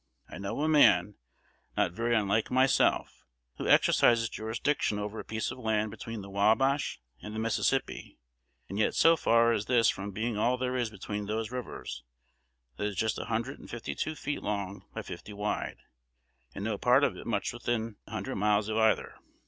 [0.27, 1.13] I know a man,
[1.77, 3.23] not very unlike myself,
[3.57, 8.17] who exercises jurisdiction over a piece of land between the Wabash and the Mississippi;
[8.67, 12.03] and yet so far is this from being all there is between those rivers,
[12.77, 15.77] that it is just a hundred and fifty two feet long by fifty wide,
[16.55, 19.19] and no part of it much within a hundred miles of either.